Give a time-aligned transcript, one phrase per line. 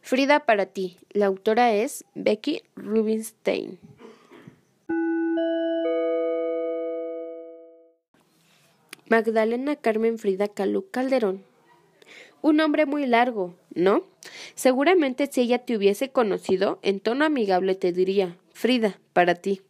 [0.00, 0.98] Frida para ti.
[1.10, 3.78] La autora es Becky Rubinstein.
[9.08, 11.44] Magdalena Carmen Frida Calú Calderón.
[12.42, 14.04] Un nombre muy largo, ¿no?
[14.54, 19.62] Seguramente si ella te hubiese conocido, en tono amigable te diría, Frida, para ti.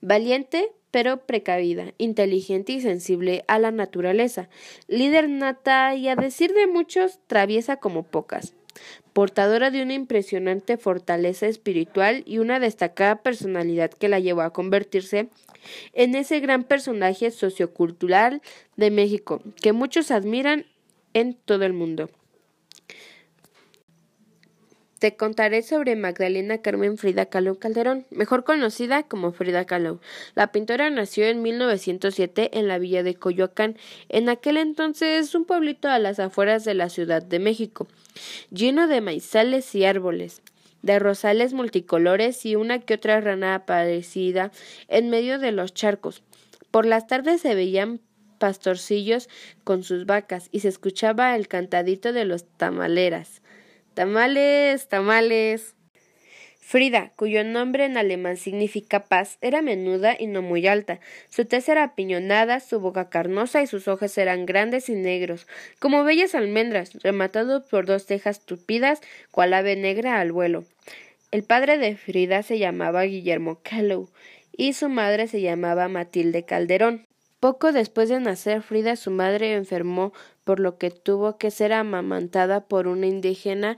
[0.00, 4.48] Valiente, pero precavida, inteligente y sensible a la naturaleza,
[4.88, 8.54] líder nata y a decir de muchos, traviesa como pocas,
[9.12, 15.28] portadora de una impresionante fortaleza espiritual y una destacada personalidad que la llevó a convertirse
[15.92, 18.42] en ese gran personaje sociocultural
[18.76, 20.66] de México que muchos admiran
[21.14, 22.10] en todo el mundo.
[24.98, 30.00] Te contaré sobre Magdalena Carmen Frida Kahlo Calderón, mejor conocida como Frida Kahlo.
[30.34, 33.76] La pintora nació en 1907 en la villa de Coyoacán,
[34.08, 37.86] en aquel entonces un pueblito a las afueras de la Ciudad de México,
[38.50, 40.42] lleno de maizales y árboles,
[40.82, 44.50] de rosales multicolores y una que otra rana aparecida
[44.88, 46.24] en medio de los charcos.
[46.72, 48.00] Por las tardes se veían
[48.38, 49.28] pastorcillos
[49.62, 53.42] con sus vacas y se escuchaba el cantadito de los tamaleras.
[53.98, 55.74] Tamales, tamales.
[56.60, 61.00] Frida, cuyo nombre en alemán significa paz, era menuda y no muy alta.
[61.30, 65.48] Su tez era apiñonada, su boca carnosa y sus ojos eran grandes y negros,
[65.80, 69.00] como bellas almendras, rematados por dos cejas tupidas,
[69.32, 70.62] cual ave negra al vuelo.
[71.32, 74.08] El padre de Frida se llamaba Guillermo Callow
[74.56, 77.07] y su madre se llamaba Matilde Calderón.
[77.40, 82.66] Poco después de nacer Frida, su madre enfermó, por lo que tuvo que ser amamantada
[82.66, 83.76] por una indígena.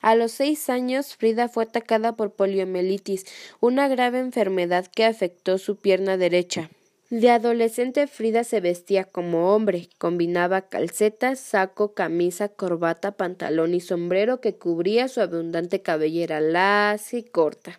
[0.00, 3.26] A los seis años, Frida fue atacada por poliomielitis,
[3.60, 6.70] una grave enfermedad que afectó su pierna derecha.
[7.10, 14.40] De adolescente Frida se vestía como hombre, combinaba calcetas, saco, camisa, corbata, pantalón y sombrero
[14.40, 17.78] que cubría su abundante cabellera lacia y corta.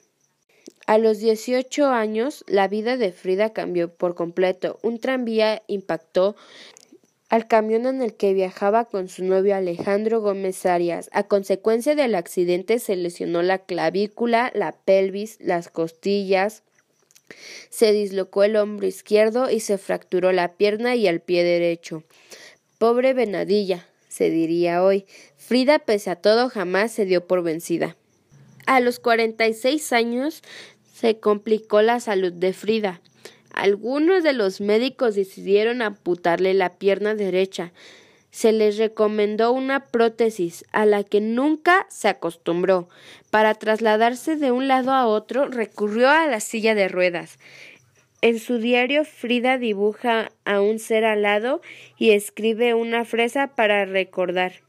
[0.92, 4.78] A los 18 años, la vida de Frida cambió por completo.
[4.84, 6.36] Un tranvía impactó
[7.30, 11.10] al camión en el que viajaba con su novio Alejandro Gómez Arias.
[11.14, 16.62] A consecuencia del accidente se lesionó la clavícula, la pelvis, las costillas,
[17.70, 22.04] se dislocó el hombro izquierdo y se fracturó la pierna y el pie derecho.
[22.80, 25.06] Pobre venadilla, se diría hoy.
[25.38, 27.96] Frida, pese a todo, jamás se dio por vencida.
[28.66, 30.44] A los 46 años
[31.02, 33.02] se complicó la salud de Frida.
[33.52, 37.72] Algunos de los médicos decidieron amputarle la pierna derecha.
[38.30, 42.88] Se les recomendó una prótesis a la que nunca se acostumbró.
[43.32, 47.40] Para trasladarse de un lado a otro recurrió a la silla de ruedas.
[48.22, 51.62] En su diario Frida dibuja a un ser alado
[51.98, 54.62] y escribe una fresa para recordar.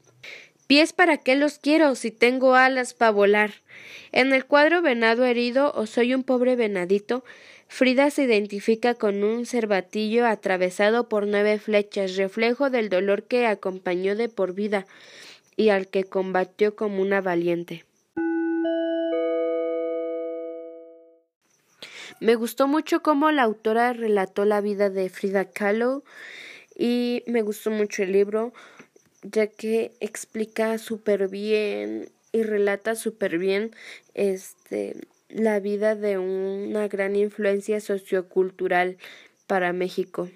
[0.73, 3.51] Pies para qué los quiero si tengo alas para volar.
[4.11, 7.23] En el cuadro Venado herido o Soy un pobre venadito,
[7.67, 14.15] Frida se identifica con un cervatillo atravesado por nueve flechas, reflejo del dolor que acompañó
[14.15, 14.87] de por vida
[15.55, 17.85] y al que combatió como una valiente.
[22.19, 26.03] Me gustó mucho cómo la autora relató la vida de Frida Kahlo
[26.75, 28.53] y me gustó mucho el libro
[29.23, 33.71] ya que explica súper bien y relata súper bien
[34.13, 34.95] este
[35.29, 38.97] la vida de una gran influencia sociocultural
[39.47, 40.29] para México.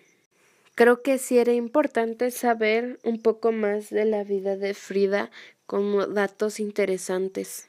[0.76, 5.32] Creo que sí era importante saber un poco más de la vida de Frida
[5.66, 7.68] como datos interesantes.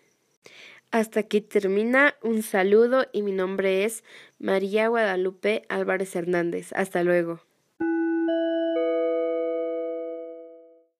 [0.90, 4.04] Hasta aquí termina un saludo y mi nombre es
[4.38, 6.72] María Guadalupe Álvarez Hernández.
[6.72, 7.47] Hasta luego.